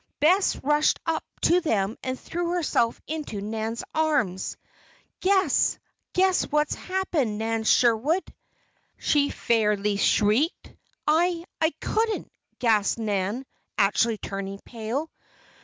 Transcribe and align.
Bess 0.19 0.55
rushed 0.63 0.99
up 1.05 1.23
to 1.41 1.61
them 1.61 1.95
and 2.01 2.19
threw 2.19 2.53
herself 2.53 2.99
into 3.05 3.39
Nan's 3.39 3.83
arms. 3.93 4.57
"Guess! 5.19 5.77
Guess 6.13 6.45
what's 6.45 6.73
happened, 6.73 7.37
Nan 7.37 7.63
Sherwood!" 7.63 8.23
she 8.97 9.29
fairly 9.29 9.97
shrieked. 9.97 10.73
"I 11.05 11.45
I 11.61 11.69
couldn't," 11.79 12.31
gasped 12.57 12.97
Nan, 12.97 13.45
actually 13.77 14.17
turning 14.17 14.59
pale. 14.65 15.11